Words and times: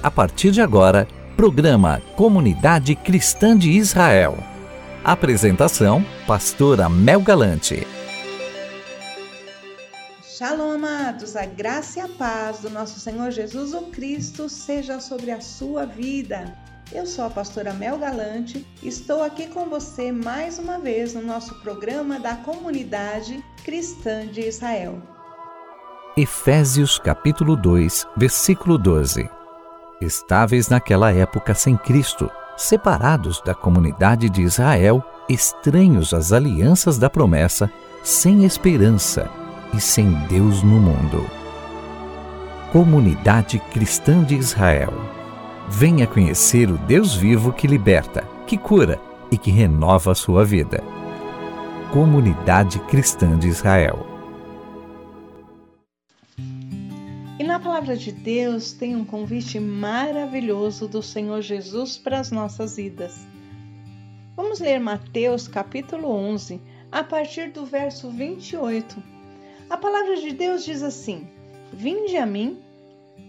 A 0.00 0.12
partir 0.12 0.52
de 0.52 0.60
agora, 0.60 1.08
programa 1.36 2.00
Comunidade 2.14 2.94
Cristã 2.94 3.58
de 3.58 3.72
Israel. 3.72 4.38
Apresentação: 5.02 6.04
Pastora 6.24 6.88
Mel 6.88 7.20
Galante. 7.20 7.84
Shalom, 10.22 10.70
amados, 10.70 11.34
a 11.34 11.44
graça 11.44 11.98
e 11.98 12.02
a 12.02 12.08
paz 12.08 12.60
do 12.60 12.70
nosso 12.70 13.00
Senhor 13.00 13.32
Jesus 13.32 13.74
o 13.74 13.86
Cristo 13.86 14.48
seja 14.48 15.00
sobre 15.00 15.32
a 15.32 15.40
sua 15.40 15.84
vida. 15.84 16.56
Eu 16.92 17.04
sou 17.04 17.24
a 17.24 17.30
pastora 17.30 17.72
Mel 17.72 17.98
Galante, 17.98 18.64
estou 18.80 19.20
aqui 19.20 19.48
com 19.48 19.64
você 19.68 20.12
mais 20.12 20.60
uma 20.60 20.78
vez 20.78 21.12
no 21.12 21.22
nosso 21.22 21.56
programa 21.56 22.20
da 22.20 22.36
Comunidade 22.36 23.44
Cristã 23.64 24.28
de 24.28 24.42
Israel. 24.42 25.02
Efésios 26.16 27.00
capítulo 27.00 27.56
2, 27.56 28.06
versículo 28.16 28.78
12 28.78 29.37
estáveis 30.00 30.68
naquela 30.68 31.12
época 31.12 31.54
sem 31.54 31.76
Cristo, 31.76 32.30
separados 32.56 33.40
da 33.44 33.54
comunidade 33.54 34.28
de 34.28 34.42
Israel, 34.42 35.02
estranhos 35.28 36.12
às 36.12 36.32
alianças 36.32 36.98
da 36.98 37.08
promessa, 37.08 37.70
sem 38.02 38.44
esperança 38.44 39.28
e 39.74 39.80
sem 39.80 40.10
Deus 40.28 40.62
no 40.62 40.80
mundo. 40.80 41.24
Comunidade 42.72 43.58
Cristã 43.70 44.22
de 44.22 44.34
Israel. 44.34 44.92
Venha 45.68 46.06
conhecer 46.06 46.70
o 46.70 46.78
Deus 46.78 47.14
vivo 47.14 47.52
que 47.52 47.66
liberta, 47.66 48.24
que 48.46 48.56
cura 48.56 49.00
e 49.30 49.36
que 49.36 49.50
renova 49.50 50.12
a 50.12 50.14
sua 50.14 50.44
vida. 50.44 50.82
Comunidade 51.92 52.78
Cristã 52.80 53.38
de 53.38 53.48
Israel. 53.48 54.07
Na 57.44 57.60
palavra 57.60 57.96
de 57.96 58.10
Deus 58.10 58.72
tem 58.72 58.96
um 58.96 59.04
convite 59.04 59.60
maravilhoso 59.60 60.88
do 60.88 61.00
Senhor 61.00 61.40
Jesus 61.40 61.96
para 61.96 62.18
as 62.18 62.32
nossas 62.32 62.76
vidas. 62.76 63.26
Vamos 64.34 64.58
ler 64.58 64.80
Mateus 64.80 65.46
capítulo 65.46 66.08
11, 66.08 66.60
a 66.90 67.04
partir 67.04 67.52
do 67.52 67.64
verso 67.64 68.10
28. 68.10 69.00
A 69.70 69.76
palavra 69.76 70.16
de 70.16 70.32
Deus 70.32 70.64
diz 70.64 70.82
assim: 70.82 71.28
Vinde 71.72 72.16
a 72.16 72.26
mim, 72.26 72.58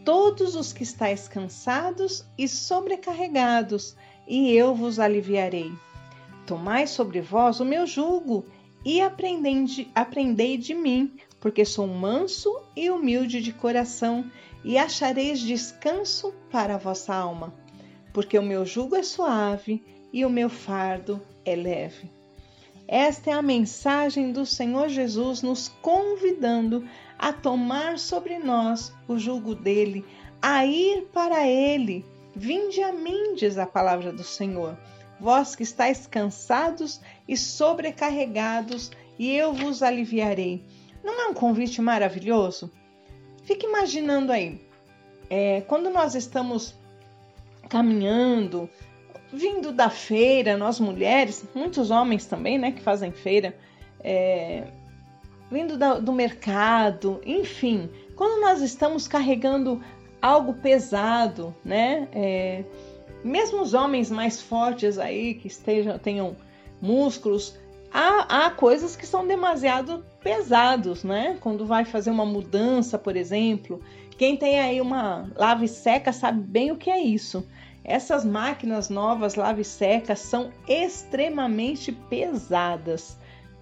todos 0.04 0.56
os 0.56 0.74
que 0.74 0.82
estáis 0.82 1.28
cansados 1.28 2.26
e 2.38 2.48
sobrecarregados, 2.48 3.96
e 4.28 4.52
eu 4.52 4.74
vos 4.74 4.98
aliviarei. 5.00 5.72
Tomai 6.48 6.88
sobre 6.88 7.22
vós 7.22 7.60
o 7.60 7.66
meu 7.66 7.86
jugo 7.86 8.44
e 8.84 9.02
aprendei, 9.02 9.88
aprendei 9.94 10.58
de 10.58 10.74
mim, 10.74 11.14
porque 11.40 11.64
sou 11.66 11.88
manso 11.88 12.62
e 12.76 12.90
humilde 12.90 13.42
de 13.42 13.54
coração, 13.54 14.30
e 14.64 14.78
achareis 14.78 15.40
descanso 15.40 16.34
para 16.52 16.76
a 16.76 16.78
vossa 16.78 17.14
alma, 17.14 17.54
porque 18.12 18.38
o 18.38 18.44
meu 18.44 18.66
jugo 18.66 18.96
é 18.96 19.04
suave 19.04 19.82
e 20.12 20.26
o 20.26 20.30
meu 20.30 20.50
fardo 20.50 21.22
é 21.46 21.56
leve. 21.56 22.12
Esta 22.88 23.30
é 23.30 23.34
a 23.34 23.42
mensagem 23.42 24.32
do 24.32 24.46
Senhor 24.46 24.90
Jesus 24.90 25.42
nos 25.44 25.70
convidando 25.82 26.88
a 27.20 27.32
tomar 27.32 28.00
sobre 28.00 28.40
nós 28.40 28.92
o 29.08 29.20
jugo 29.20 29.54
dele, 29.54 30.04
a 30.42 30.66
ir 30.66 31.04
para 31.14 31.48
ele. 31.48 32.04
Vinde 32.36 32.82
a 32.82 32.92
mim, 32.92 33.36
diz 33.36 33.58
a 33.58 33.66
palavra 33.66 34.12
do 34.12 34.24
Senhor, 34.24 34.78
vós 35.20 35.56
que 35.56 35.64
estáis 35.64 36.08
cansados 36.08 37.00
e 37.28 37.38
sobrecarregados, 37.38 38.92
e 39.20 39.36
eu 39.36 39.54
vos 39.54 39.84
aliviarei. 39.84 40.66
Não 41.04 41.22
é 41.22 41.28
um 41.28 41.34
convite 41.34 41.82
maravilhoso? 41.82 42.72
Fique 43.44 43.66
imaginando 43.66 44.32
aí, 44.32 44.62
é, 45.30 45.62
quando 45.62 45.90
nós 45.90 46.16
estamos 46.16 46.76
caminhando, 47.70 48.70
vindo 49.32 49.72
da 49.72 49.90
feira, 49.90 50.58
nós 50.58 50.80
mulheres, 50.80 51.46
muitos 51.54 51.92
homens 51.92 52.26
também, 52.26 52.58
né, 52.58 52.72
que 52.72 52.82
fazem 52.82 53.12
feira, 53.12 53.56
é, 54.02 54.68
vindo 55.52 55.78
da, 55.78 56.00
do 56.00 56.12
mercado, 56.12 57.22
enfim, 57.26 57.90
quando 58.16 58.42
nós 58.42 58.62
estamos 58.62 59.08
carregando 59.08 59.82
algo 60.22 60.54
pesado, 60.56 61.56
né, 61.64 62.08
é, 62.12 62.64
mesmo 63.24 63.62
os 63.62 63.74
homens 63.74 64.10
mais 64.10 64.42
fortes 64.42 64.98
aí 64.98 65.36
que 65.36 65.48
estejam 65.48 65.98
tenham 65.98 66.36
músculos, 66.82 67.58
há, 67.92 68.46
há 68.46 68.52
coisas 68.52 68.96
que 68.96 69.06
são 69.06 69.28
demasiado 69.28 70.04
pesados, 70.22 71.04
né? 71.04 71.38
Quando 71.40 71.66
vai 71.66 71.86
fazer 71.86 72.12
uma 72.12 72.26
mudança, 72.26 72.98
por 72.98 73.16
exemplo, 73.16 73.82
quem 74.18 74.36
tem 74.36 74.60
aí 74.60 74.82
uma 74.82 75.30
lave 75.36 75.68
seca 75.68 76.12
sabe 76.12 76.42
bem 76.42 76.72
o 76.72 76.78
que 76.78 76.90
é 76.90 77.00
isso. 77.00 77.48
Essas 77.84 78.26
máquinas 78.26 78.90
novas 78.90 79.36
lave 79.36 79.64
seca 79.64 80.16
são 80.16 80.52
extremamente 80.68 81.92
pesadas. 81.92 83.18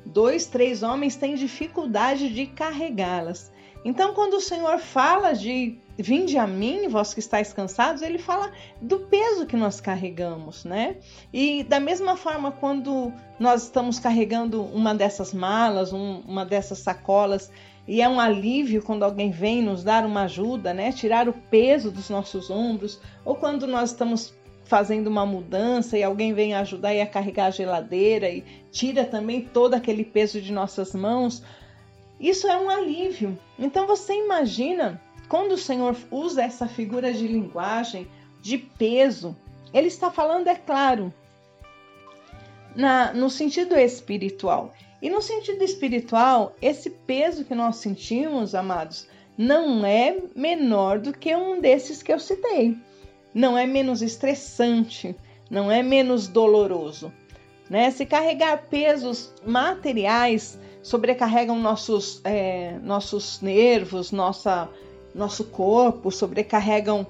Dois, 0.05 0.47
três 0.47 0.83
homens 0.83 1.15
têm 1.15 1.35
dificuldade 1.35 2.33
de 2.33 2.47
carregá-las. 2.47 3.51
Então, 3.85 4.13
quando 4.13 4.35
o 4.35 4.41
Senhor 4.41 4.79
fala 4.79 5.33
de 5.33 5.77
vinde 5.97 6.37
a 6.37 6.45
mim, 6.45 6.87
vós 6.87 7.13
que 7.13 7.19
estáis 7.19 7.51
cansados, 7.51 8.01
ele 8.01 8.17
fala 8.17 8.51
do 8.81 8.99
peso 8.99 9.45
que 9.45 9.55
nós 9.55 9.81
carregamos, 9.81 10.63
né? 10.63 10.97
E 11.33 11.63
da 11.63 11.79
mesma 11.79 12.15
forma, 12.15 12.51
quando 12.51 13.11
nós 13.39 13.63
estamos 13.63 13.99
carregando 13.99 14.63
uma 14.63 14.93
dessas 14.93 15.33
malas, 15.33 15.91
um, 15.91 16.19
uma 16.27 16.45
dessas 16.45 16.79
sacolas, 16.79 17.51
e 17.87 18.01
é 18.01 18.07
um 18.07 18.19
alívio 18.19 18.83
quando 18.83 19.03
alguém 19.03 19.31
vem 19.31 19.61
nos 19.61 19.83
dar 19.83 20.05
uma 20.05 20.23
ajuda, 20.23 20.73
né? 20.73 20.91
Tirar 20.91 21.27
o 21.27 21.33
peso 21.33 21.89
dos 21.89 22.09
nossos 22.09 22.49
ombros, 22.49 22.99
ou 23.25 23.35
quando 23.35 23.65
nós 23.65 23.91
estamos 23.91 24.35
fazendo 24.65 25.07
uma 25.07 25.25
mudança 25.25 25.97
e 25.97 26.03
alguém 26.03 26.33
vem 26.33 26.53
ajudar 26.53 26.91
a 26.91 27.05
carregar 27.05 27.45
a 27.45 27.51
geladeira 27.51 28.29
e 28.29 28.43
tira 28.69 29.05
também 29.05 29.41
todo 29.41 29.73
aquele 29.73 30.03
peso 30.03 30.41
de 30.41 30.51
nossas 30.51 30.93
mãos. 30.93 31.41
Isso 32.19 32.47
é 32.47 32.57
um 32.57 32.69
alívio. 32.69 33.39
Então 33.57 33.87
você 33.87 34.13
imagina 34.13 35.01
quando 35.29 35.53
o 35.53 35.57
Senhor 35.57 35.95
usa 36.09 36.43
essa 36.43 36.67
figura 36.67 37.13
de 37.13 37.27
linguagem, 37.27 38.07
de 38.41 38.57
peso, 38.57 39.35
ele 39.73 39.87
está 39.87 40.09
falando, 40.09 40.47
é 40.47 40.55
claro, 40.55 41.13
na, 42.75 43.13
no 43.13 43.29
sentido 43.29 43.75
espiritual. 43.75 44.73
E 45.01 45.09
no 45.09 45.21
sentido 45.21 45.63
espiritual, 45.63 46.55
esse 46.61 46.89
peso 46.89 47.45
que 47.45 47.53
nós 47.53 47.77
sentimos, 47.77 48.55
amados, 48.55 49.07
não 49.37 49.85
é 49.85 50.17
menor 50.35 50.99
do 50.99 51.13
que 51.13 51.35
um 51.35 51.59
desses 51.59 52.01
que 52.01 52.11
eu 52.11 52.19
citei. 52.19 52.75
Não 53.33 53.57
é 53.57 53.67
menos 53.67 54.01
estressante, 54.01 55.15
não 55.49 55.71
é 55.71 55.83
menos 55.83 56.27
doloroso. 56.27 57.13
Né? 57.69 57.91
Se 57.91 58.05
carregar 58.05 58.67
pesos 58.69 59.31
materiais 59.45 60.57
sobrecarregam 60.81 61.59
nossos, 61.59 62.21
é, 62.23 62.79
nossos 62.81 63.41
nervos, 63.41 64.11
nossa 64.11 64.69
nosso 65.17 65.45
corpo, 65.45 66.11
sobrecarregam 66.11 67.05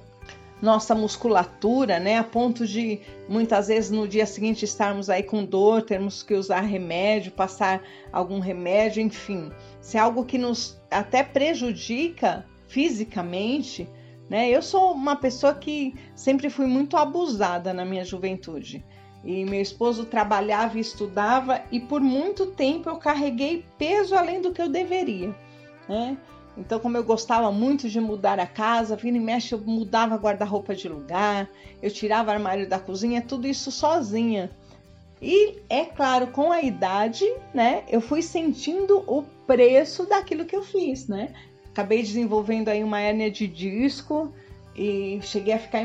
nossa 0.62 0.96
musculatura, 0.96 2.00
né? 2.00 2.18
A 2.18 2.24
ponto 2.24 2.66
de 2.66 3.00
muitas 3.30 3.68
vezes 3.68 3.92
no 3.92 4.08
dia 4.08 4.26
seguinte 4.26 4.66
estarmos 4.66 5.10
aí 5.10 5.22
com 5.22 5.46
dor, 5.46 5.84
termos 5.84 6.24
que 6.24 6.34
usar 6.34 6.62
remédio, 6.62 7.32
passar 7.32 7.84
algum 8.12 8.40
remédio, 8.40 9.02
enfim. 9.02 9.52
Se 9.80 9.98
é 9.98 10.00
algo 10.00 10.26
que 10.26 10.38
nos 10.38 10.80
até 10.90 11.22
prejudica 11.22 12.46
fisicamente, 12.68 13.88
né? 14.30 14.50
Eu 14.50 14.62
sou 14.62 14.94
uma 14.94 15.16
pessoa 15.16 15.54
que 15.54 15.94
sempre 16.16 16.50
fui 16.50 16.66
muito 16.66 16.98
abusada 16.98 17.74
na 17.74 17.86
minha 17.86 18.04
juventude. 18.04 18.84
E 19.24 19.46
meu 19.46 19.62
esposo 19.62 20.06
trabalhava 20.06 20.78
e 20.78 20.82
estudava 20.82 21.62
e 21.72 21.80
por 21.80 22.00
muito 22.00 22.48
tempo 22.48 22.90
eu 22.90 22.98
carreguei 22.98 23.66
peso 23.78 24.16
além 24.16 24.42
do 24.42 24.52
que 24.52 24.62
eu 24.62 24.70
deveria, 24.70 25.36
né? 25.88 26.18
Então, 26.58 26.80
como 26.80 26.98
eu 26.98 27.04
gostava 27.04 27.52
muito 27.52 27.88
de 27.88 28.00
mudar 28.00 28.40
a 28.40 28.48
casa, 28.48 28.96
vindo 28.96 29.18
e 29.18 29.20
mexe, 29.20 29.54
eu 29.54 29.60
mudava 29.60 30.16
guarda-roupa 30.16 30.76
de 30.76 30.90
lugar, 30.90 31.48
eu 31.82 31.92
tirava 31.92 32.32
armário 32.32 32.68
da 32.68 32.80
cozinha, 32.80 33.22
tudo 33.22 33.48
isso 33.48 33.72
sozinha. 33.72 34.50
E 35.22 35.60
é 35.70 35.86
claro, 35.86 36.28
com 36.28 36.52
a 36.52 36.62
idade, 36.62 37.26
né, 37.54 37.84
eu 37.88 38.02
fui 38.02 38.22
sentindo 38.22 39.04
o 39.08 39.24
preço 39.46 40.06
daquilo 40.06 40.46
que 40.46 40.56
eu 40.56 40.64
fiz, 40.64 41.08
né? 41.08 41.34
Acabei 41.70 42.02
desenvolvendo 42.02 42.70
aí 42.70 42.84
uma 42.84 43.00
hérnia 43.00 43.30
de 43.30 43.48
disco 43.48 44.34
e 44.76 45.20
cheguei 45.22 45.54
a 45.54 45.60
ficar 45.60 45.82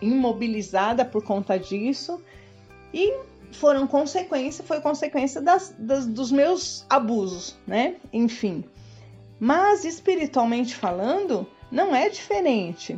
imobilizada 0.00 1.04
por 1.04 1.24
conta 1.24 1.58
disso. 1.58 2.22
E 2.92 3.14
foram 3.52 3.86
consequência, 3.86 4.62
foi 4.64 4.80
consequência 4.80 5.40
das, 5.40 5.74
das, 5.78 6.06
dos 6.06 6.30
meus 6.30 6.84
abusos, 6.88 7.56
né? 7.66 7.96
Enfim. 8.12 8.64
Mas 9.44 9.84
espiritualmente 9.84 10.76
falando, 10.76 11.48
não 11.68 11.92
é 11.96 12.08
diferente. 12.08 12.96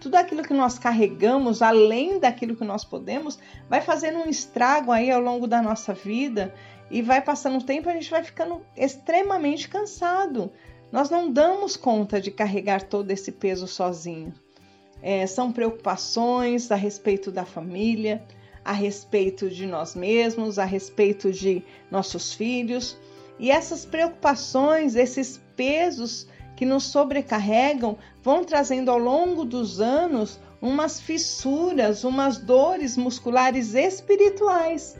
Tudo 0.00 0.16
aquilo 0.16 0.42
que 0.42 0.52
nós 0.52 0.76
carregamos, 0.76 1.62
além 1.62 2.18
daquilo 2.18 2.56
que 2.56 2.64
nós 2.64 2.84
podemos, 2.84 3.38
vai 3.68 3.80
fazendo 3.80 4.18
um 4.18 4.28
estrago 4.28 4.90
aí 4.90 5.08
ao 5.08 5.20
longo 5.20 5.46
da 5.46 5.62
nossa 5.62 5.94
vida 5.94 6.52
e 6.90 7.00
vai 7.00 7.22
passando 7.22 7.58
o 7.58 7.62
tempo, 7.62 7.88
a 7.88 7.92
gente 7.92 8.10
vai 8.10 8.24
ficando 8.24 8.60
extremamente 8.76 9.68
cansado. 9.68 10.50
Nós 10.90 11.10
não 11.10 11.30
damos 11.30 11.76
conta 11.76 12.20
de 12.20 12.32
carregar 12.32 12.82
todo 12.82 13.12
esse 13.12 13.30
peso 13.30 13.68
sozinho. 13.68 14.34
é, 15.00 15.28
são 15.28 15.52
preocupações 15.52 16.72
a 16.72 16.74
respeito 16.74 17.30
da 17.30 17.44
família, 17.44 18.20
a 18.64 18.72
respeito 18.72 19.48
de 19.48 19.66
nós 19.66 19.94
mesmos, 19.94 20.58
a 20.58 20.64
respeito 20.64 21.30
de 21.30 21.62
nossos 21.88 22.32
filhos. 22.32 22.98
E 23.38 23.50
essas 23.50 23.84
preocupações, 23.84 24.94
esses 24.94 25.41
pesos 25.56 26.26
que 26.56 26.64
nos 26.64 26.84
sobrecarregam, 26.84 27.96
vão 28.22 28.44
trazendo 28.44 28.90
ao 28.90 28.98
longo 28.98 29.44
dos 29.44 29.80
anos 29.80 30.38
umas 30.60 31.00
fissuras, 31.00 32.04
umas 32.04 32.38
dores 32.38 32.96
musculares 32.96 33.74
espirituais. 33.74 34.96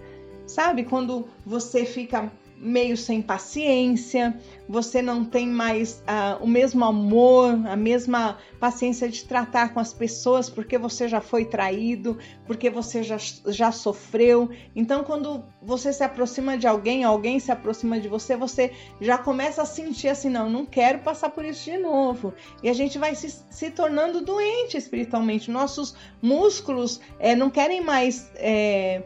Sabe 0.47 0.85
quando 0.85 1.29
você 1.47 1.85
fica 1.85 2.31
meio 2.63 2.97
sem 2.97 3.21
paciência, 3.21 4.39
você 4.69 5.03
não 5.03 5.25
tem 5.25 5.49
mais 5.49 6.03
uh, 6.03 6.43
o 6.43 6.47
mesmo 6.47 6.85
amor, 6.85 7.59
a 7.67 7.75
mesma 7.75 8.39
paciência 8.61 9.09
de 9.09 9.25
tratar 9.25 9.75
com 9.75 9.81
as 9.81 9.93
pessoas 9.93 10.49
porque 10.49 10.79
você 10.79 11.09
já 11.09 11.21
foi 11.21 11.45
traído, 11.45 12.17
porque 12.47 12.71
você 12.71 13.03
já, 13.03 13.17
já 13.49 13.73
sofreu. 13.73 14.49
Então, 14.77 15.03
quando 15.03 15.45
você 15.61 15.93
se 15.93 16.05
aproxima 16.05 16.57
de 16.57 16.67
alguém, 16.69 17.03
alguém 17.03 17.41
se 17.41 17.51
aproxima 17.51 17.99
de 17.99 18.07
você, 18.07 18.37
você 18.37 18.73
já 19.01 19.19
começa 19.19 19.63
a 19.63 19.67
sentir 19.67 20.09
assim: 20.09 20.31
não, 20.31 20.49
não 20.49 20.65
quero 20.65 21.01
passar 21.01 21.31
por 21.31 21.45
isso 21.45 21.69
de 21.69 21.77
novo. 21.79 22.33
E 22.63 22.69
a 22.69 22.73
gente 22.73 22.97
vai 22.97 23.17
se, 23.17 23.43
se 23.51 23.71
tornando 23.71 24.21
doente 24.21 24.77
espiritualmente. 24.77 25.51
Nossos 25.51 25.97
músculos 26.23 27.01
é, 27.19 27.35
não 27.35 27.51
querem 27.51 27.83
mais. 27.83 28.31
É, 28.37 29.03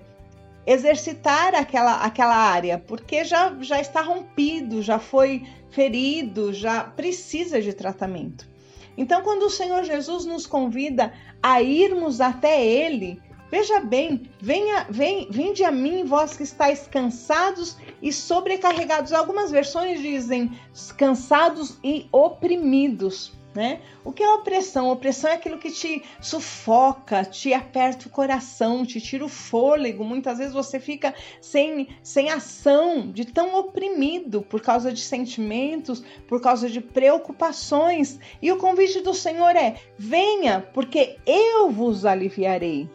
exercitar 0.67 1.55
aquela, 1.55 2.03
aquela 2.03 2.35
área, 2.35 2.79
porque 2.79 3.25
já, 3.25 3.55
já 3.61 3.81
está 3.81 4.01
rompido, 4.01 4.83
já 4.83 4.99
foi 4.99 5.47
ferido, 5.71 6.53
já 6.53 6.83
precisa 6.83 7.63
de 7.63 7.73
tratamento. 7.73 8.49
Então, 8.97 9.23
quando 9.23 9.45
o 9.45 9.51
Senhor 9.51 9.85
Jesus 9.85 10.25
nos 10.25 10.47
convida 10.47 11.13
a 11.43 11.63
irmos 11.63 12.21
até 12.21 12.65
Ele, 12.65 13.21
veja 13.51 13.79
bem, 13.79 14.23
venha, 14.41 14.87
vem, 14.89 15.29
vinde 15.31 15.63
a 15.63 15.71
mim, 15.71 16.05
vós 16.05 16.37
que 16.37 16.43
estáis 16.43 16.89
cansados 16.89 17.77
e 18.01 18.13
sobrecarregados. 18.13 19.13
Algumas 19.13 19.51
versões 19.51 20.01
dizem 20.01 20.59
cansados 20.97 21.79
e 21.85 22.09
oprimidos 22.11 23.36
né? 23.57 23.81
O 24.05 24.13
que 24.13 24.23
é 24.23 24.31
opressão? 24.35 24.91
Opressão 24.91 25.31
é 25.31 25.35
aquilo 25.35 25.59
que 25.59 25.71
te 25.71 26.05
sufoca, 26.21 27.25
te 27.25 27.55
aperta 27.55 28.07
o 28.07 28.11
coração, 28.11 28.85
te 28.85 29.01
tira 29.01 29.25
o 29.25 29.29
fôlego. 29.29 30.05
Muitas 30.05 30.39
vezes 30.39 30.53
você 30.53 30.79
fica 30.79 31.15
sem, 31.41 31.89
sem 32.03 32.31
ação, 32.31 33.11
de 33.11 33.25
tão 33.25 33.59
oprimido 33.59 34.43
por 34.43 34.61
causa 34.61 34.93
de 34.93 35.01
sentimentos, 35.01 36.05
por 36.29 36.41
causa 36.41 36.69
de 36.69 36.81
preocupações. 36.81 38.21
E 38.43 38.53
o 38.53 38.59
convite 38.59 39.01
do 39.01 39.15
Senhor 39.15 39.57
é: 39.57 39.77
venha, 39.99 40.61
porque 40.75 41.17
eu 41.27 41.71
vos 41.71 42.05
aliviarei. 42.05 42.89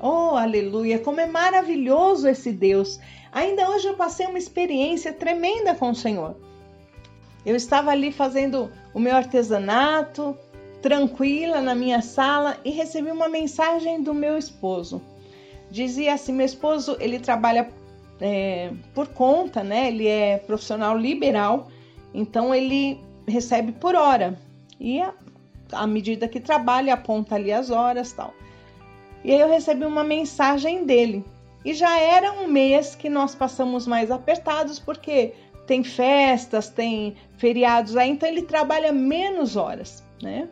Oh, 0.00 0.36
aleluia! 0.36 0.98
Como 1.00 1.20
é 1.20 1.26
maravilhoso 1.26 2.28
esse 2.28 2.52
Deus! 2.52 3.00
Ainda 3.32 3.68
hoje 3.68 3.88
eu 3.88 3.94
passei 3.94 4.26
uma 4.26 4.38
experiência 4.38 5.12
tremenda 5.12 5.74
com 5.74 5.90
o 5.90 5.94
Senhor. 5.94 6.36
Eu 7.46 7.54
estava 7.54 7.92
ali 7.92 8.10
fazendo 8.10 8.72
o 8.92 8.98
meu 8.98 9.14
artesanato, 9.14 10.36
tranquila 10.82 11.60
na 11.60 11.76
minha 11.76 12.02
sala 12.02 12.58
e 12.64 12.70
recebi 12.70 13.10
uma 13.10 13.28
mensagem 13.28 14.02
do 14.02 14.12
meu 14.12 14.36
esposo. 14.36 15.00
Dizia 15.70 16.14
assim: 16.14 16.32
meu 16.32 16.44
esposo 16.44 16.96
ele 16.98 17.20
trabalha 17.20 17.70
é, 18.20 18.72
por 18.92 19.06
conta, 19.06 19.62
né? 19.62 19.86
Ele 19.86 20.08
é 20.08 20.38
profissional 20.38 20.98
liberal, 20.98 21.68
então 22.12 22.52
ele 22.52 23.00
recebe 23.28 23.70
por 23.70 23.94
hora 23.94 24.36
e 24.80 25.00
à 25.72 25.86
medida 25.86 26.28
que 26.28 26.40
trabalha 26.40 26.94
aponta 26.94 27.36
ali 27.36 27.52
as 27.52 27.70
horas 27.70 28.12
tal. 28.12 28.34
E 29.24 29.32
aí 29.32 29.40
eu 29.40 29.48
recebi 29.48 29.84
uma 29.84 30.02
mensagem 30.02 30.84
dele. 30.84 31.24
E 31.64 31.74
já 31.74 31.98
era 31.98 32.32
um 32.32 32.46
mês 32.46 32.94
que 32.94 33.08
nós 33.08 33.34
passamos 33.34 33.86
mais 33.88 34.10
apertados 34.10 34.78
porque 34.78 35.32
tem 35.66 35.82
festas, 35.82 36.68
tem 36.68 37.16
feriados 37.36 37.96
aí, 37.96 38.10
então 38.10 38.28
ele 38.28 38.42
trabalha 38.42 38.92
menos 38.92 39.56
horas, 39.56 40.02
né? 40.22 40.48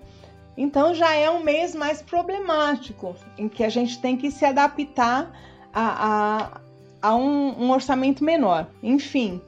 Então 0.57 0.95
já 0.95 1.15
é 1.15 1.29
um 1.31 1.43
mês 1.43 1.75
mais 1.75 2.01
problemático, 2.01 3.17
em 3.37 3.49
que 3.49 3.65
a 3.65 3.69
gente 3.69 3.99
tem 4.01 4.17
que 4.17 4.31
se 4.31 4.45
adaptar 4.45 5.33
a, 5.73 6.61
a, 7.03 7.11
a 7.11 7.15
um, 7.17 7.65
um 7.65 7.71
orçamento 7.71 8.23
menor. 8.23 8.69
Enfim, 8.83 9.41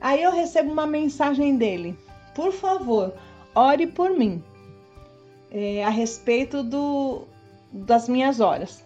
aí 0.00 0.22
eu 0.22 0.32
recebo 0.32 0.72
uma 0.72 0.86
mensagem 0.86 1.56
dele: 1.56 1.96
por 2.34 2.52
favor, 2.52 3.14
ore 3.54 3.86
por 3.86 4.10
mim 4.10 4.42
é, 5.50 5.84
a 5.84 5.90
respeito 5.90 6.62
do, 6.62 7.22
das 7.72 8.08
minhas 8.08 8.40
horas. 8.40 8.84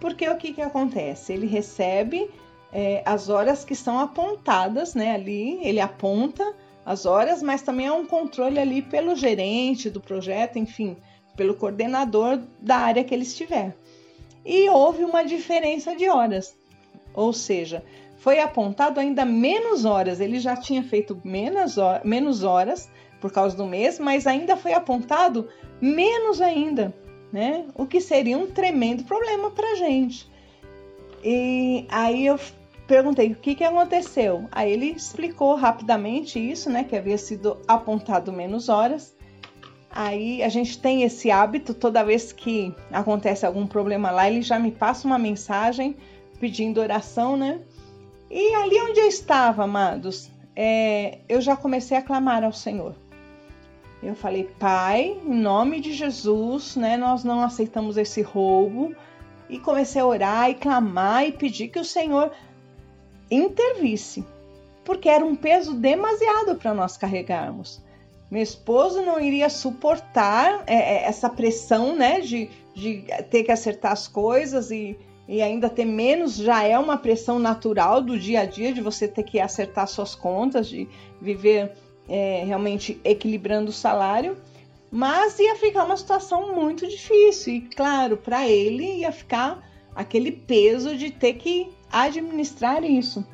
Porque 0.00 0.28
o 0.28 0.36
que, 0.36 0.54
que 0.54 0.62
acontece? 0.62 1.32
Ele 1.32 1.46
recebe 1.46 2.30
é, 2.72 3.02
as 3.04 3.28
horas 3.28 3.64
que 3.64 3.74
são 3.74 3.98
apontadas, 3.98 4.94
né? 4.94 5.12
Ali 5.12 5.58
ele 5.62 5.80
aponta 5.80 6.54
as 6.84 7.06
horas, 7.06 7.42
mas 7.42 7.62
também 7.62 7.86
há 7.86 7.94
um 7.94 8.06
controle 8.06 8.58
ali 8.58 8.82
pelo 8.82 9.14
gerente 9.14 9.90
do 9.90 10.00
projeto, 10.00 10.58
enfim, 10.58 10.96
pelo 11.36 11.54
coordenador 11.54 12.40
da 12.60 12.76
área 12.76 13.04
que 13.04 13.14
ele 13.14 13.22
estiver. 13.22 13.76
E 14.44 14.68
houve 14.70 15.04
uma 15.04 15.24
diferença 15.24 15.94
de 15.94 16.08
horas, 16.08 16.56
ou 17.12 17.32
seja, 17.32 17.84
foi 18.18 18.40
apontado 18.40 19.00
ainda 19.00 19.24
menos 19.24 19.84
horas. 19.84 20.20
Ele 20.20 20.38
já 20.38 20.56
tinha 20.56 20.82
feito 20.82 21.20
menos, 21.24 21.76
menos 22.04 22.44
horas 22.44 22.90
por 23.20 23.32
causa 23.32 23.56
do 23.56 23.66
mês, 23.66 23.98
mas 23.98 24.26
ainda 24.26 24.56
foi 24.56 24.72
apontado 24.72 25.48
menos 25.80 26.40
ainda, 26.40 26.94
né? 27.32 27.66
O 27.74 27.86
que 27.86 28.00
seria 28.00 28.36
um 28.36 28.46
tremendo 28.46 29.04
problema 29.04 29.50
para 29.50 29.76
gente. 29.76 30.30
E 31.22 31.86
aí 31.90 32.26
eu 32.26 32.38
perguntei 32.90 33.30
o 33.30 33.36
que, 33.36 33.54
que 33.54 33.62
aconteceu. 33.62 34.48
Aí 34.50 34.72
ele 34.72 34.86
explicou 34.86 35.54
rapidamente 35.54 36.40
isso, 36.40 36.68
né? 36.68 36.82
Que 36.82 36.96
havia 36.96 37.16
sido 37.16 37.56
apontado 37.68 38.32
menos 38.32 38.68
horas. 38.68 39.14
Aí 39.92 40.42
a 40.42 40.48
gente 40.48 40.76
tem 40.76 41.04
esse 41.04 41.30
hábito, 41.30 41.72
toda 41.72 42.02
vez 42.02 42.32
que 42.32 42.74
acontece 42.90 43.46
algum 43.46 43.64
problema 43.64 44.10
lá, 44.10 44.28
ele 44.28 44.42
já 44.42 44.58
me 44.58 44.72
passa 44.72 45.06
uma 45.06 45.20
mensagem 45.20 45.96
pedindo 46.40 46.80
oração, 46.80 47.36
né? 47.36 47.60
E 48.28 48.54
ali 48.56 48.80
onde 48.80 48.98
eu 48.98 49.06
estava, 49.06 49.62
amados, 49.62 50.28
é, 50.56 51.18
eu 51.28 51.40
já 51.40 51.56
comecei 51.56 51.96
a 51.96 52.02
clamar 52.02 52.42
ao 52.42 52.52
Senhor. 52.52 52.96
Eu 54.02 54.16
falei, 54.16 54.50
Pai, 54.58 55.16
em 55.24 55.34
nome 55.34 55.78
de 55.80 55.92
Jesus, 55.92 56.74
né? 56.74 56.96
Nós 56.96 57.22
não 57.22 57.40
aceitamos 57.40 57.96
esse 57.96 58.20
roubo. 58.20 58.92
E 59.48 59.58
comecei 59.58 60.00
a 60.00 60.06
orar 60.06 60.50
e 60.50 60.54
clamar 60.54 61.26
e 61.26 61.32
pedir 61.32 61.68
que 61.68 61.78
o 61.80 61.84
Senhor 61.84 62.30
intervisse, 63.30 64.24
porque 64.84 65.08
era 65.08 65.24
um 65.24 65.36
peso 65.36 65.74
demasiado 65.74 66.56
para 66.56 66.74
nós 66.74 66.96
carregarmos. 66.96 67.80
Meu 68.30 68.42
esposo 68.42 69.02
não 69.02 69.18
iria 69.20 69.48
suportar 69.48 70.62
é, 70.66 70.74
é, 70.74 71.04
essa 71.04 71.28
pressão, 71.28 71.96
né, 71.96 72.20
de, 72.20 72.48
de 72.74 73.04
ter 73.28 73.42
que 73.42 73.50
acertar 73.50 73.92
as 73.92 74.06
coisas 74.06 74.70
e, 74.70 74.96
e 75.26 75.42
ainda 75.42 75.68
ter 75.68 75.84
menos, 75.84 76.36
já 76.36 76.62
é 76.62 76.78
uma 76.78 76.96
pressão 76.96 77.38
natural 77.40 78.00
do 78.00 78.18
dia 78.18 78.42
a 78.42 78.44
dia, 78.44 78.72
de 78.72 78.80
você 78.80 79.08
ter 79.08 79.24
que 79.24 79.40
acertar 79.40 79.88
suas 79.88 80.14
contas, 80.14 80.68
de 80.68 80.88
viver 81.20 81.72
é, 82.08 82.44
realmente 82.46 83.00
equilibrando 83.02 83.70
o 83.70 83.74
salário. 83.74 84.36
Mas 84.92 85.38
ia 85.38 85.56
ficar 85.56 85.84
uma 85.84 85.96
situação 85.96 86.54
muito 86.54 86.86
difícil, 86.86 87.54
e 87.54 87.60
claro, 87.60 88.16
para 88.16 88.48
ele 88.48 89.00
ia 89.00 89.10
ficar 89.10 89.68
aquele 89.94 90.32
peso 90.32 90.96
de 90.96 91.10
ter 91.10 91.34
que 91.34 91.68
administrar 91.90 92.84
isso. 92.84 93.26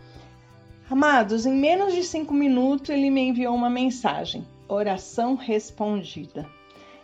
Amados, 0.89 1.47
em 1.47 1.53
menos 1.53 1.95
de 1.95 2.03
cinco 2.05 2.33
minutos 2.33 2.91
ele 2.91 3.11
me 3.11 3.29
enviou 3.29 3.55
uma 3.55 3.71
mensagem: 3.71 4.47
oração 4.69 5.35
respondida. 5.35 6.47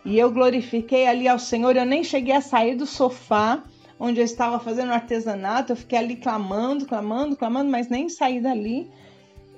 E 0.04 0.18
eu 0.18 0.30
glorifiquei 0.30 1.06
ali 1.06 1.28
ao 1.28 1.38
Senhor. 1.38 1.76
Eu 1.76 1.84
nem 1.84 2.02
cheguei 2.02 2.34
a 2.34 2.40
sair 2.40 2.74
do 2.74 2.86
sofá 2.86 3.62
onde 3.98 4.20
eu 4.20 4.24
estava 4.24 4.58
fazendo 4.58 4.92
artesanato. 4.92 5.72
Eu 5.72 5.76
fiquei 5.76 5.98
ali 5.98 6.16
clamando, 6.16 6.86
clamando, 6.86 7.36
clamando, 7.36 7.70
mas 7.70 7.88
nem 7.88 8.08
saí 8.08 8.40
dali. 8.40 8.90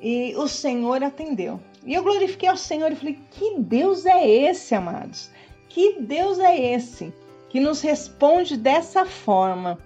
E 0.03 0.35
o 0.37 0.47
Senhor 0.47 1.03
atendeu. 1.03 1.61
E 1.87 1.95
eu 1.95 2.03
glorifiquei 2.03 2.49
ao 2.49 2.57
Senhor 2.57 2.93
e 2.93 2.97
falei: 2.97 3.19
que 3.31 3.59
Deus 3.59 4.05
é 4.05 4.29
esse, 4.29 4.75
amados? 4.75 5.31
Que 5.69 6.01
Deus 6.01 6.39
é 6.39 6.59
esse 6.75 7.13
que 7.49 7.61
nos 7.61 7.81
responde 7.81 8.57
dessa 8.57 9.07
forma? 9.07 9.79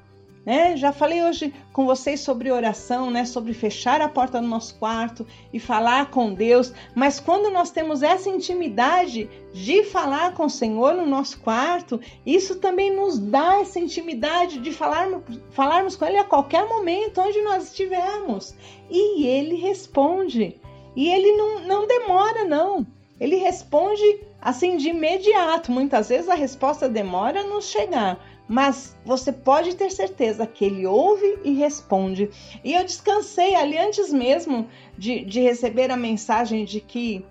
Né? 0.48 0.78
Já 0.78 0.92
falei 0.92 1.22
hoje 1.22 1.52
com 1.74 1.84
vocês 1.84 2.20
sobre 2.20 2.50
oração, 2.50 3.10
né? 3.10 3.26
sobre 3.26 3.52
fechar 3.52 4.00
a 4.00 4.08
porta 4.08 4.40
do 4.40 4.46
nosso 4.46 4.76
quarto 4.76 5.26
e 5.52 5.60
falar 5.60 6.10
com 6.10 6.32
Deus, 6.32 6.72
mas 6.94 7.20
quando 7.20 7.50
nós 7.50 7.70
temos 7.70 8.02
essa 8.02 8.30
intimidade 8.30 9.28
de 9.52 9.84
falar 9.84 10.32
com 10.32 10.46
o 10.46 10.50
Senhor 10.50 10.94
no 10.94 11.04
nosso 11.04 11.38
quarto, 11.40 12.00
isso 12.24 12.56
também 12.60 12.90
nos 12.90 13.18
dá 13.18 13.60
essa 13.60 13.78
intimidade 13.78 14.58
de 14.58 14.72
falarmos, 14.72 15.22
falarmos 15.50 15.96
com 15.96 16.06
Ele 16.06 16.16
a 16.16 16.24
qualquer 16.24 16.66
momento, 16.66 17.20
onde 17.20 17.42
nós 17.42 17.64
estivermos. 17.64 18.54
E 18.88 19.26
Ele 19.26 19.56
responde. 19.56 20.58
E 20.96 21.10
Ele 21.10 21.30
não, 21.32 21.60
não 21.60 21.86
demora, 21.86 22.46
não. 22.46 22.86
ele 23.20 23.36
responde 23.36 24.20
assim 24.40 24.78
de 24.78 24.88
imediato. 24.88 25.70
Muitas 25.70 26.08
vezes 26.08 26.30
a 26.30 26.34
resposta 26.34 26.88
demora 26.88 27.40
a 27.40 27.44
nos 27.44 27.66
chegar, 27.66 28.18
mas 28.48 28.96
você 29.04 29.30
pode 29.30 29.76
ter 29.76 29.90
certeza 29.90 30.46
que 30.46 30.64
ele 30.64 30.86
ouve 30.86 31.38
e 31.44 31.52
responde. 31.52 32.30
E 32.64 32.72
eu 32.72 32.82
descansei 32.82 33.54
ali 33.54 33.76
antes 33.76 34.10
mesmo 34.10 34.66
de, 34.96 35.24
de 35.24 35.40
receber 35.40 35.90
a 35.90 35.96
mensagem 35.96 36.64
de 36.64 36.80
que 36.80 37.24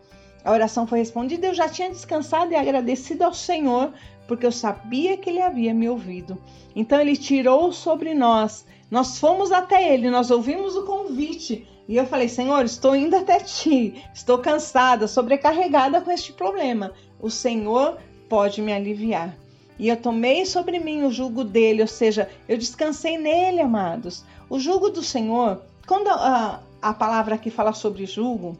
a 0.45 0.51
oração 0.51 0.85
foi 0.85 0.99
respondida. 0.99 1.47
Eu 1.47 1.53
já 1.55 1.67
tinha 1.67 1.89
descansado 1.89 2.51
e 2.51 2.55
agradecido 2.55 3.23
ao 3.23 3.33
Senhor, 3.33 3.91
porque 4.27 4.45
eu 4.45 4.51
sabia 4.51 5.17
que 5.17 5.29
ele 5.29 5.41
havia 5.41 5.73
me 5.73 5.89
ouvido. 5.89 6.37
Então 6.75 7.01
ele 7.01 7.17
tirou 7.17 7.73
sobre 7.73 8.13
nós. 8.13 8.65
Nós 8.89 9.19
fomos 9.19 9.51
até 9.51 9.93
ele, 9.93 10.11
nós 10.11 10.29
ouvimos 10.29 10.75
o 10.75 10.85
convite. 10.85 11.67
E 11.87 11.95
eu 11.95 12.05
falei, 12.05 12.29
Senhor, 12.29 12.63
estou 12.63 12.95
indo 12.95 13.15
até 13.15 13.39
ti, 13.39 14.03
estou 14.13 14.37
cansada, 14.37 15.07
sobrecarregada 15.07 15.99
com 15.99 16.11
este 16.11 16.31
problema. 16.31 16.93
O 17.19 17.29
Senhor 17.29 17.97
pode 18.29 18.61
me 18.61 18.71
aliviar. 18.71 19.35
E 19.79 19.89
eu 19.89 19.97
tomei 19.97 20.45
sobre 20.45 20.79
mim 20.79 21.03
o 21.03 21.11
jugo 21.11 21.43
dele, 21.43 21.81
ou 21.81 21.87
seja, 21.87 22.29
eu 22.47 22.57
descansei 22.57 23.17
nele, 23.17 23.61
amados. 23.61 24.23
O 24.49 24.59
jugo 24.59 24.89
do 24.89 25.03
Senhor, 25.03 25.61
quando 25.85 26.07
a, 26.07 26.61
a 26.81 26.93
palavra 26.93 27.35
aqui 27.35 27.49
fala 27.49 27.73
sobre 27.73 28.05
jugo, 28.05 28.57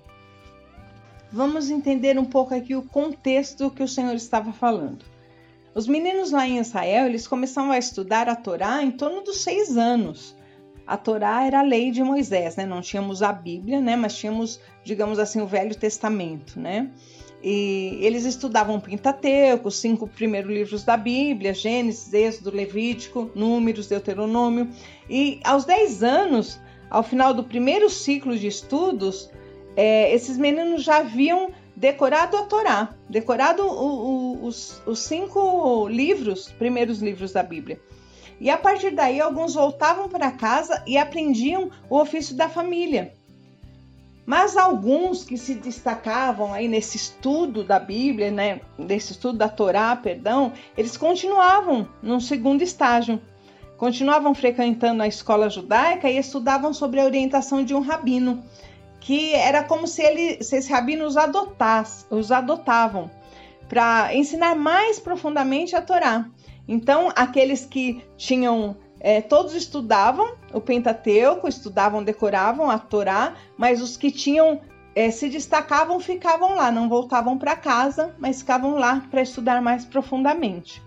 vamos 1.31 1.69
entender 1.69 2.19
um 2.19 2.25
pouco 2.25 2.53
aqui 2.53 2.75
o 2.75 2.83
contexto 2.83 3.71
que 3.71 3.83
o 3.83 3.88
Senhor 3.88 4.13
estava 4.13 4.53
falando. 4.53 5.05
Os 5.74 5.88
meninos 5.88 6.31
lá 6.31 6.47
em 6.47 6.57
Israel, 6.57 7.05
eles 7.05 7.27
começaram 7.27 7.71
a 7.71 7.77
estudar 7.77 8.27
a 8.27 8.36
Torá 8.36 8.81
em 8.81 8.91
torno 8.91 9.21
dos 9.21 9.41
seis 9.41 9.77
anos. 9.77 10.36
A 10.88 10.97
Torá 10.97 11.45
era 11.45 11.59
a 11.59 11.63
lei 11.63 11.91
de 11.91 12.01
Moisés, 12.01 12.55
né? 12.55 12.65
Não 12.65 12.81
tínhamos 12.81 13.21
a 13.21 13.31
Bíblia, 13.33 13.81
né? 13.81 13.95
Mas 13.95 14.15
tínhamos, 14.15 14.59
digamos 14.83 15.19
assim, 15.19 15.41
o 15.41 15.45
Velho 15.45 15.75
Testamento, 15.75 16.59
né? 16.59 16.89
E 17.44 18.00
eles 18.01 18.25
estudavam 18.25 18.79
Pentateuco, 18.79 19.67
os 19.67 19.77
cinco 19.77 20.08
primeiros 20.08 20.51
livros 20.51 20.84
da 20.84 20.98
Bíblia, 20.98 21.53
Gênesis, 21.53 22.12
Êxodo, 22.13 22.56
Levítico, 22.56 23.29
Números, 23.36 23.88
Deuteronômio. 23.88 24.70
E 25.10 25.39
aos 25.44 25.63
10 25.63 26.03
anos, 26.03 26.60
ao 26.89 27.03
final 27.03 27.34
do 27.34 27.44
primeiro 27.44 27.89
ciclo 27.89 28.38
de 28.38 28.48
estudos, 28.48 29.29
é, 29.75 30.12
esses 30.13 30.38
meninos 30.38 30.84
já 30.84 30.98
haviam 30.98 31.51
decorado 31.75 32.36
a 32.38 32.44
Torá, 32.44 32.96
decorado 33.08 33.62
o, 33.62 34.41
o, 34.41 34.46
os, 34.48 34.82
os 34.88 35.00
cinco 35.00 35.88
livros, 35.88 36.51
primeiros 36.58 37.00
livros 37.00 37.32
da 37.32 37.44
Bíblia. 37.44 37.79
E 38.39 38.50
a 38.50 38.58
partir 38.58 38.91
daí, 38.91 39.22
alguns 39.22 39.53
voltavam 39.53 40.10
para 40.10 40.32
casa 40.32 40.84
e 40.88 40.98
aprendiam 40.98 41.70
o 41.89 42.00
ofício 42.00 42.36
da 42.36 42.50
família. 42.50 43.13
Mas 44.27 44.57
alguns 44.57 45.24
que 45.24 45.38
se 45.38 45.55
destacavam 45.55 46.53
aí 46.53 46.67
nesse 46.67 46.98
estudo 46.98 47.63
da 47.63 47.79
Bíblia, 47.79 48.29
né, 48.29 48.60
nesse 48.77 49.13
estudo 49.13 49.38
da 49.38 49.48
Torá, 49.48 49.96
perdão, 49.96 50.51
eles 50.77 50.98
continuavam 50.98 51.88
num 52.03 52.19
segundo 52.19 52.62
estágio. 52.62 53.22
Continuavam 53.77 54.36
frequentando 54.36 55.01
a 55.01 55.07
escola 55.07 55.50
judaica 55.50 56.10
e 56.10 56.17
estudavam 56.17 56.74
sobre 56.74 57.00
a 57.00 57.05
orientação 57.05 57.63
de 57.63 57.74
um 57.74 57.79
rabino, 57.79 58.43
que 59.00 59.34
era 59.34 59.63
como 59.63 59.88
se, 59.88 60.01
ele, 60.01 60.43
se 60.43 60.57
esse 60.57 60.69
rabino 60.69 61.05
os, 61.05 61.15
adotasse, 61.15 62.05
os 62.10 62.29
adotavam 62.29 63.10
para 63.69 64.13
ensinar 64.13 64.55
mais 64.55 65.00
profundamente 65.00 65.74
a 65.74 65.81
Torá. 65.81 66.25
Então, 66.67 67.13
aqueles 67.15 67.65
que 67.65 68.03
tinham 68.17 68.75
é, 69.00 69.22
todos 69.22 69.54
estudavam 69.54 70.36
o 70.54 70.60
Pentateuco, 70.60 71.48
estudavam, 71.48 72.04
decoravam 72.04 72.70
a 72.70 72.80
Torá, 72.80 73.36
mas 73.58 73.82
os 73.82 73.96
que 73.96 74.12
tinham 74.12 74.60
é, 74.96 75.12
se 75.12 75.30
destacavam 75.30 76.00
ficavam 76.00 76.56
lá, 76.56 76.72
não 76.72 76.89
voltavam 76.89 77.38
para 77.38 77.56
casa, 77.56 78.16
mas 78.18 78.39
ficavam 78.39 78.75
lá 78.75 79.06
para 79.12 79.22
estudar 79.22 79.62
mais 79.62 79.86
profundamente. 79.86 80.82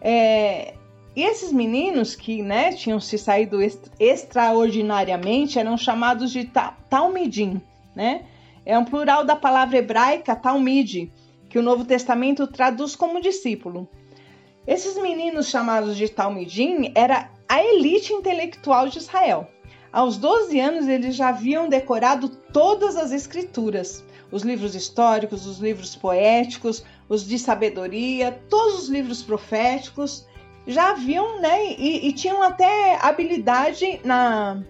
É, 0.00 0.74
e 1.14 1.22
esses 1.22 1.52
meninos 1.52 2.14
que 2.14 2.42
né, 2.42 2.72
tinham 2.72 2.98
se 2.98 3.18
saído 3.18 3.58
extraordinariamente 4.00 5.58
eram 5.58 5.76
chamados 5.76 6.32
de 6.32 6.50
Talmidim, 6.88 7.60
né? 7.94 8.24
É 8.64 8.78
um 8.78 8.84
plural 8.84 9.24
da 9.24 9.36
palavra 9.36 9.76
hebraica 9.76 10.34
Talmid, 10.34 11.12
que 11.50 11.58
o 11.58 11.62
Novo 11.62 11.84
Testamento 11.84 12.46
traduz 12.46 12.96
como 12.96 13.20
discípulo. 13.20 13.88
Esses 14.66 14.96
meninos 14.96 15.48
chamados 15.48 15.96
de 15.96 16.08
Talmidim 16.08 16.92
era 16.94 17.28
a 17.52 17.62
elite 17.62 18.14
intelectual 18.14 18.88
de 18.88 18.96
Israel. 18.96 19.46
Aos 19.92 20.16
12 20.16 20.58
anos, 20.58 20.88
eles 20.88 21.14
já 21.14 21.28
haviam 21.28 21.68
decorado 21.68 22.30
todas 22.30 22.96
as 22.96 23.12
escrituras, 23.12 24.02
os 24.30 24.40
livros 24.42 24.74
históricos, 24.74 25.46
os 25.46 25.58
livros 25.58 25.94
poéticos, 25.94 26.82
os 27.10 27.28
de 27.28 27.38
sabedoria, 27.38 28.40
todos 28.48 28.84
os 28.84 28.88
livros 28.88 29.22
proféticos, 29.22 30.26
já 30.66 30.92
haviam, 30.92 31.42
né, 31.42 31.74
e, 31.76 32.08
e 32.08 32.12
tinham 32.14 32.42
até 32.42 32.98
habilidade 33.02 34.00
na, 34.02 34.62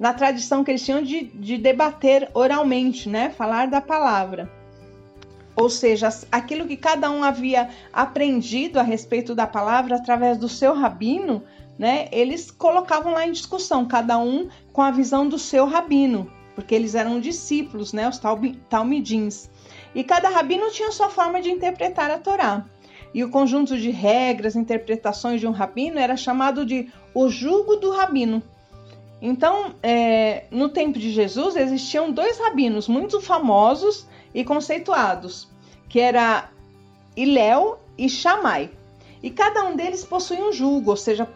na 0.00 0.14
tradição 0.14 0.64
que 0.64 0.70
eles 0.70 0.86
tinham 0.86 1.02
de, 1.02 1.24
de 1.24 1.58
debater 1.58 2.30
oralmente, 2.32 3.10
né, 3.10 3.28
falar 3.28 3.66
da 3.66 3.82
palavra. 3.82 4.50
Ou 5.54 5.68
seja, 5.68 6.08
aquilo 6.30 6.66
que 6.66 6.78
cada 6.78 7.10
um 7.10 7.22
havia 7.22 7.68
aprendido 7.92 8.80
a 8.80 8.82
respeito 8.82 9.34
da 9.34 9.46
palavra 9.46 9.96
através 9.96 10.38
do 10.38 10.48
seu 10.48 10.72
rabino, 10.72 11.42
né, 11.78 12.08
eles 12.12 12.50
colocavam 12.50 13.12
lá 13.12 13.26
em 13.26 13.32
discussão, 13.32 13.86
cada 13.86 14.18
um 14.18 14.48
com 14.72 14.82
a 14.82 14.90
visão 14.90 15.28
do 15.28 15.38
seu 15.38 15.66
rabino, 15.66 16.30
porque 16.54 16.74
eles 16.74 16.94
eram 16.94 17.20
discípulos, 17.20 17.92
né, 17.92 18.08
os 18.08 18.20
talmidins. 18.68 19.50
E 19.94 20.04
cada 20.04 20.28
rabino 20.28 20.70
tinha 20.70 20.90
sua 20.90 21.08
forma 21.08 21.40
de 21.40 21.50
interpretar 21.50 22.10
a 22.10 22.18
Torá. 22.18 22.64
E 23.14 23.22
o 23.22 23.30
conjunto 23.30 23.76
de 23.76 23.90
regras, 23.90 24.56
interpretações 24.56 25.40
de 25.40 25.46
um 25.46 25.50
rabino 25.50 25.98
era 25.98 26.16
chamado 26.16 26.64
de 26.64 26.90
o 27.14 27.28
jugo 27.28 27.76
do 27.76 27.90
rabino. 27.90 28.42
Então, 29.20 29.74
é, 29.82 30.44
no 30.50 30.68
tempo 30.68 30.98
de 30.98 31.10
Jesus, 31.10 31.54
existiam 31.56 32.10
dois 32.10 32.38
rabinos 32.38 32.88
muito 32.88 33.20
famosos 33.20 34.06
e 34.34 34.44
conceituados, 34.44 35.48
que 35.88 36.00
era 36.00 36.50
Iléu 37.16 37.78
e 37.96 38.08
Shammai. 38.08 38.70
E 39.22 39.30
cada 39.30 39.64
um 39.64 39.76
deles 39.76 40.04
possuía 40.04 40.44
um 40.44 40.52
jugo, 40.52 40.90
ou 40.90 40.96
seja, 40.96 41.28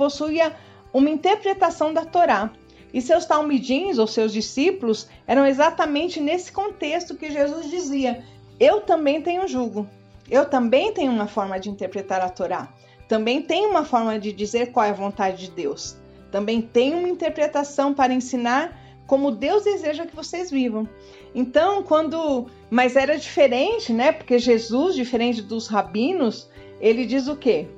possuía 0.00 0.56
uma 0.94 1.10
interpretação 1.10 1.92
da 1.92 2.06
Torá. 2.06 2.50
E 2.92 3.02
seus 3.02 3.26
talmidins, 3.26 3.98
ou 3.98 4.06
seus 4.06 4.32
discípulos, 4.32 5.08
eram 5.26 5.46
exatamente 5.46 6.18
nesse 6.18 6.50
contexto 6.50 7.14
que 7.14 7.30
Jesus 7.30 7.70
dizia: 7.70 8.24
Eu 8.58 8.80
também 8.80 9.20
tenho 9.20 9.46
jugo. 9.46 9.86
Eu 10.28 10.46
também 10.48 10.92
tenho 10.92 11.12
uma 11.12 11.26
forma 11.26 11.60
de 11.60 11.68
interpretar 11.68 12.22
a 12.22 12.30
Torá. 12.30 12.72
Também 13.06 13.42
tenho 13.42 13.68
uma 13.68 13.84
forma 13.84 14.18
de 14.18 14.32
dizer 14.32 14.72
qual 14.72 14.86
é 14.86 14.90
a 14.90 14.94
vontade 14.94 15.46
de 15.46 15.50
Deus. 15.50 15.96
Também 16.32 16.62
tenho 16.62 16.96
uma 16.98 17.08
interpretação 17.08 17.92
para 17.92 18.14
ensinar 18.14 18.76
como 19.06 19.32
Deus 19.32 19.64
deseja 19.64 20.06
que 20.06 20.16
vocês 20.16 20.50
vivam. 20.50 20.88
Então, 21.34 21.82
quando. 21.82 22.46
Mas 22.70 22.96
era 22.96 23.18
diferente, 23.18 23.92
né? 23.92 24.12
Porque 24.12 24.38
Jesus, 24.38 24.94
diferente 24.94 25.42
dos 25.42 25.66
rabinos, 25.68 26.48
ele 26.80 27.04
diz 27.04 27.28
o 27.28 27.36
quê? 27.36 27.68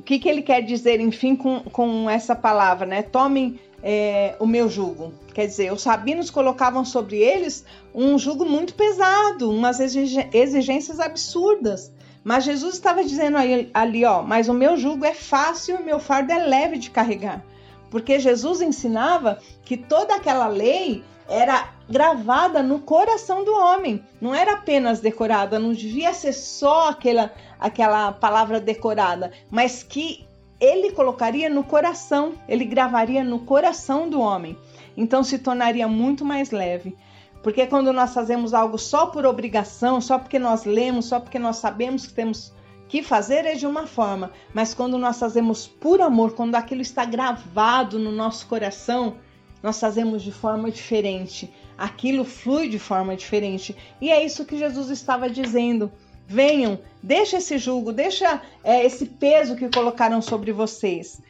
O 0.00 0.02
que, 0.02 0.18
que 0.18 0.28
ele 0.30 0.40
quer 0.40 0.62
dizer, 0.62 0.98
enfim, 0.98 1.36
com, 1.36 1.60
com 1.60 2.08
essa 2.08 2.34
palavra, 2.34 2.86
né? 2.86 3.02
Tomem 3.02 3.60
é, 3.82 4.34
o 4.40 4.46
meu 4.46 4.66
jugo. 4.66 5.12
Quer 5.34 5.46
dizer, 5.46 5.70
os 5.74 5.84
rabinos 5.84 6.30
colocavam 6.30 6.86
sobre 6.86 7.18
eles 7.18 7.66
um 7.94 8.18
jugo 8.18 8.46
muito 8.46 8.72
pesado, 8.72 9.50
umas 9.50 9.78
exigências 9.78 10.98
absurdas. 10.98 11.92
Mas 12.24 12.44
Jesus 12.44 12.74
estava 12.74 13.04
dizendo 13.04 13.36
ali, 13.74 14.04
ó, 14.06 14.22
mas 14.22 14.48
o 14.48 14.54
meu 14.54 14.74
jugo 14.78 15.04
é 15.04 15.12
fácil 15.12 15.76
e 15.76 15.82
o 15.82 15.84
meu 15.84 15.98
fardo 15.98 16.32
é 16.32 16.38
leve 16.38 16.78
de 16.78 16.90
carregar. 16.90 17.44
Porque 17.90 18.18
Jesus 18.18 18.62
ensinava 18.62 19.38
que 19.62 19.76
toda 19.76 20.14
aquela 20.14 20.48
lei 20.48 21.04
era 21.30 21.70
gravada 21.88 22.60
no 22.62 22.80
coração 22.80 23.44
do 23.44 23.52
homem, 23.52 24.04
não 24.20 24.34
era 24.34 24.54
apenas 24.54 25.00
decorada, 25.00 25.58
não 25.58 25.72
devia 25.72 26.12
ser 26.12 26.32
só 26.32 26.88
aquela, 26.88 27.32
aquela 27.58 28.10
palavra 28.10 28.60
decorada, 28.60 29.30
mas 29.48 29.82
que 29.84 30.26
ele 30.60 30.92
colocaria 30.92 31.48
no 31.48 31.62
coração, 31.62 32.34
ele 32.48 32.64
gravaria 32.64 33.24
no 33.24 33.38
coração 33.40 34.10
do 34.10 34.20
homem. 34.20 34.58
Então 34.96 35.22
se 35.22 35.38
tornaria 35.38 35.88
muito 35.88 36.24
mais 36.24 36.50
leve. 36.50 36.96
Porque 37.42 37.66
quando 37.66 37.92
nós 37.92 38.12
fazemos 38.12 38.52
algo 38.52 38.76
só 38.76 39.06
por 39.06 39.24
obrigação, 39.24 40.00
só 40.00 40.18
porque 40.18 40.38
nós 40.38 40.64
lemos, 40.64 41.06
só 41.06 41.18
porque 41.18 41.38
nós 41.38 41.56
sabemos 41.56 42.06
que 42.06 42.12
temos 42.12 42.52
que 42.86 43.02
fazer 43.02 43.46
é 43.46 43.54
de 43.54 43.66
uma 43.66 43.86
forma, 43.86 44.32
mas 44.52 44.74
quando 44.74 44.98
nós 44.98 45.18
fazemos 45.18 45.66
por 45.66 46.00
amor, 46.00 46.34
quando 46.34 46.56
aquilo 46.56 46.82
está 46.82 47.04
gravado 47.04 48.00
no 48.00 48.10
nosso 48.10 48.46
coração, 48.48 49.16
nós 49.62 49.78
fazemos 49.78 50.22
de 50.22 50.32
forma 50.32 50.70
diferente. 50.70 51.52
Aquilo 51.76 52.24
flui 52.24 52.68
de 52.68 52.78
forma 52.78 53.16
diferente. 53.16 53.76
E 54.00 54.10
é 54.10 54.24
isso 54.24 54.44
que 54.44 54.58
Jesus 54.58 54.90
estava 54.90 55.28
dizendo. 55.28 55.90
Venham, 56.26 56.78
deixa 57.02 57.38
esse 57.38 57.58
jugo, 57.58 57.92
deixa 57.92 58.40
é, 58.62 58.84
esse 58.84 59.06
peso 59.06 59.56
que 59.56 59.68
colocaram 59.68 60.22
sobre 60.22 60.52
vocês. 60.52 61.20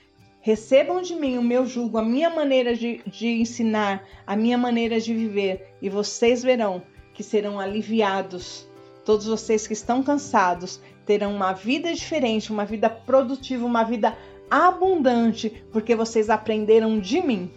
Recebam 0.40 1.02
de 1.02 1.14
mim 1.14 1.38
o 1.38 1.42
meu 1.42 1.66
jugo, 1.66 1.98
a 1.98 2.02
minha 2.02 2.30
maneira 2.30 2.74
de, 2.74 3.00
de 3.06 3.28
ensinar, 3.28 4.06
a 4.26 4.36
minha 4.36 4.56
maneira 4.56 5.00
de 5.00 5.14
viver, 5.14 5.74
e 5.82 5.88
vocês 5.88 6.42
verão 6.42 6.82
que 7.12 7.22
serão 7.22 7.60
aliviados 7.60 8.66
Todos 9.04 9.26
vocês 9.26 9.66
que 9.66 9.72
estão 9.72 10.02
cansados 10.02 10.80
terão 11.06 11.34
uma 11.34 11.52
vida 11.52 11.92
diferente, 11.92 12.52
uma 12.52 12.64
vida 12.64 12.88
produtiva, 12.88 13.66
uma 13.66 13.82
vida 13.82 14.16
abundante, 14.50 15.64
porque 15.72 15.96
vocês 15.96 16.28
aprenderam 16.28 16.98
de 17.00 17.20
mim. 17.20 17.50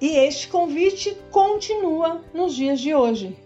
E 0.00 0.16
este 0.16 0.48
convite 0.48 1.14
continua 1.30 2.22
nos 2.32 2.54
dias 2.54 2.80
de 2.80 2.94
hoje. 2.94 3.36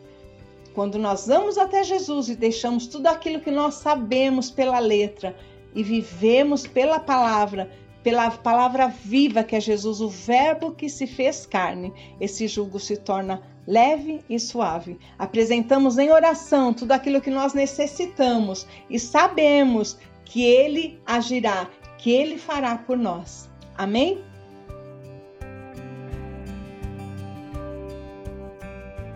Quando 0.72 0.98
nós 0.98 1.26
vamos 1.26 1.58
até 1.58 1.82
Jesus 1.82 2.28
e 2.28 2.36
deixamos 2.36 2.86
tudo 2.86 3.08
aquilo 3.08 3.40
que 3.40 3.50
nós 3.50 3.74
sabemos 3.74 4.50
pela 4.50 4.78
letra 4.78 5.36
e 5.74 5.82
vivemos 5.82 6.66
pela 6.66 7.00
palavra, 7.00 7.70
pela 8.02 8.30
palavra 8.30 8.86
viva 8.86 9.42
que 9.42 9.56
é 9.56 9.60
Jesus, 9.60 10.00
o 10.00 10.08
Verbo 10.08 10.72
que 10.72 10.88
se 10.88 11.06
fez 11.06 11.44
carne, 11.44 11.92
esse 12.20 12.46
jugo 12.46 12.78
se 12.78 12.96
torna 12.96 13.42
leve 13.66 14.20
e 14.28 14.38
suave. 14.38 14.98
Apresentamos 15.18 15.98
em 15.98 16.10
oração 16.10 16.72
tudo 16.72 16.92
aquilo 16.92 17.20
que 17.20 17.30
nós 17.30 17.52
necessitamos 17.52 18.66
e 18.88 18.98
sabemos 18.98 19.98
que 20.24 20.44
Ele 20.44 21.00
agirá, 21.04 21.68
que 21.98 22.10
Ele 22.12 22.38
fará 22.38 22.76
por 22.76 22.96
nós. 22.96 23.48
Amém? 23.76 24.22